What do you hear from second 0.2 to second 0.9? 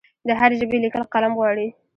د هرې ژبې